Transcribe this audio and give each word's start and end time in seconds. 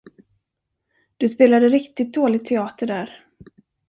Du 1.17 1.29
spelade 1.29 1.69
riktigt 1.69 2.13
dålig 2.13 2.45
teater 2.45 2.87
där! 2.87 3.23